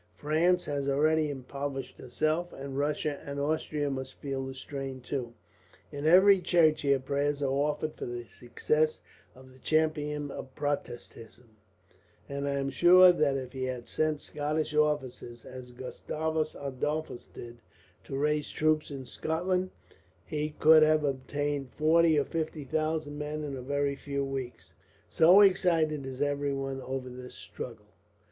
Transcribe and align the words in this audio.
France 0.15 0.65
has 0.65 0.89
already 0.89 1.29
impoverished 1.29 1.99
herself, 1.99 2.51
and 2.53 2.75
Russia 2.75 3.19
and 3.23 3.39
Austria 3.39 3.87
must 3.91 4.15
feel 4.15 4.43
the 4.47 4.55
strain, 4.55 4.99
too. 4.99 5.35
In 5.91 6.07
every 6.07 6.39
church 6.39 6.81
here 6.81 6.97
prayers 6.97 7.43
are 7.43 7.51
offered 7.51 7.93
for 7.93 8.07
the 8.07 8.23
success 8.25 9.01
of 9.35 9.53
the 9.53 9.59
champion 9.59 10.31
of 10.31 10.55
Protestantism; 10.55 11.49
and 12.27 12.47
I 12.47 12.53
am 12.55 12.71
sure 12.71 13.11
that 13.11 13.37
if 13.37 13.51
he 13.53 13.65
had 13.65 13.87
sent 13.87 14.21
Scottish 14.21 14.73
officers, 14.73 15.45
as 15.45 15.69
Gustavus 15.69 16.55
Adolphus 16.59 17.27
did, 17.27 17.59
to 18.05 18.17
raise 18.17 18.49
troops 18.49 18.89
in 18.89 19.05
Scotland, 19.05 19.69
he 20.25 20.55
could 20.57 20.81
have 20.81 21.03
obtained 21.03 21.73
forty 21.75 22.17
or 22.17 22.25
fifty 22.25 22.63
thousand 22.63 23.19
men 23.19 23.43
in 23.43 23.55
a 23.55 23.61
very 23.61 23.95
few 23.95 24.25
weeks, 24.25 24.73
so 25.11 25.41
excited 25.41 26.07
is 26.07 26.23
everyone 26.23 26.81
over 26.81 27.07
the 27.07 27.29
struggle. 27.29 27.85